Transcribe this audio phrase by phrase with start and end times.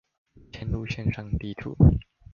[0.51, 1.77] 嵌入線上地圖